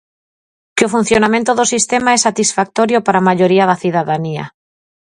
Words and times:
Que 0.75 0.83
o 0.87 0.93
funcionamento 0.95 1.51
do 1.55 1.65
sistema 1.73 2.09
é 2.17 2.19
satisfactorio 2.27 2.99
para 3.05 3.17
a 3.19 3.27
maioría 3.29 3.65
da 3.67 3.79
cidadanía. 3.83 4.45